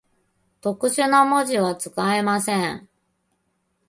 [0.61, 2.89] 特殊な文字は、使えません。